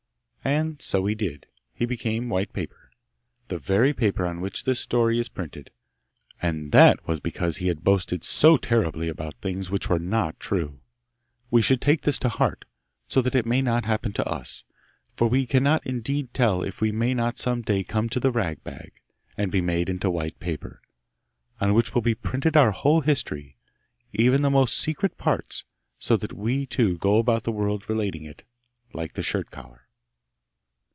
And 0.43 0.81
so 0.81 1.05
he 1.05 1.13
did! 1.13 1.45
he 1.71 1.85
became 1.85 2.27
white 2.27 2.51
paper, 2.51 2.89
the 3.49 3.59
very 3.59 3.93
paper 3.93 4.25
on 4.25 4.41
which 4.41 4.63
this 4.63 4.79
story 4.79 5.19
is 5.19 5.29
printed. 5.29 5.69
And 6.41 6.71
that 6.71 7.07
was 7.07 7.19
because 7.19 7.57
he 7.57 7.67
had 7.67 7.83
boasted 7.83 8.23
so 8.23 8.57
terribly 8.57 9.07
about 9.07 9.35
things 9.35 9.69
which 9.69 9.87
were 9.87 9.99
not 9.99 10.39
true. 10.39 10.79
We 11.51 11.61
should 11.61 11.79
take 11.79 12.01
this 12.01 12.17
to 12.19 12.29
heart, 12.29 12.65
so 13.07 13.21
that 13.21 13.35
it 13.35 13.45
may 13.45 13.61
not 13.61 13.85
happen 13.85 14.13
to 14.13 14.27
us, 14.27 14.63
for 15.15 15.27
we 15.27 15.45
cannot 15.45 15.85
indeed 15.85 16.33
tell 16.33 16.63
if 16.63 16.81
we 16.81 16.91
may 16.91 17.13
not 17.13 17.37
some 17.37 17.61
day 17.61 17.83
come 17.83 18.09
to 18.09 18.19
the 18.19 18.31
rag 18.31 18.63
bag, 18.63 18.93
and 19.37 19.51
be 19.51 19.61
made 19.61 19.89
into 19.89 20.09
white 20.09 20.39
paper, 20.39 20.81
on 21.59 21.75
which 21.75 21.93
will 21.93 22.01
be 22.01 22.15
printed 22.15 22.57
our 22.57 22.71
whole 22.71 23.01
history, 23.01 23.57
even 24.11 24.41
the 24.41 24.49
most 24.49 24.75
secret 24.75 25.19
parts, 25.19 25.65
so 25.99 26.17
that 26.17 26.33
we 26.33 26.65
too 26.65 26.97
go 26.97 27.19
about 27.19 27.43
the 27.43 27.51
world 27.51 27.87
relating 27.87 28.23
it, 28.25 28.43
like 28.91 29.13
the 29.13 29.21
shirt 29.21 29.51
collar. 29.51 29.85